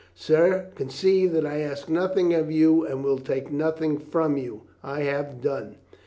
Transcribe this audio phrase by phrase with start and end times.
[0.15, 4.63] "Sir, conceive that I ask nothing of you and will take nothing from you.
[4.83, 5.75] I have done."